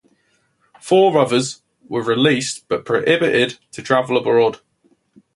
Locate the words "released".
2.01-2.65